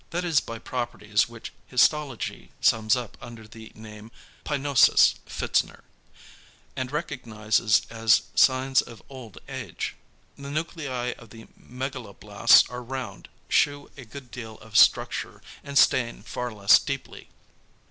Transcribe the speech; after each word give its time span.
That 0.09 0.25
is 0.25 0.39
by 0.39 0.57
properties 0.57 1.29
which 1.29 1.51
histology 1.67 2.49
sums 2.59 2.95
up 2.95 3.19
under 3.21 3.47
the 3.47 3.71
name 3.75 4.09
=Pyknosis= 4.43 5.13
(Pfitzner) 5.27 5.81
and 6.75 6.91
recognises 6.91 7.83
as 7.91 8.23
signs 8.33 8.81
of 8.81 9.03
old 9.09 9.37
age. 9.47 9.95
The 10.39 10.49
nuclei 10.49 11.11
of 11.19 11.29
the 11.29 11.45
megaloblasts 11.55 12.67
are 12.71 12.81
round, 12.81 13.29
shew 13.47 13.91
a 13.95 14.03
good 14.05 14.31
deal 14.31 14.57
of 14.57 14.75
structure, 14.75 15.39
and 15.63 15.77
stain 15.77 16.23
far 16.23 16.51
less 16.51 16.79
deeply. 16.79 17.29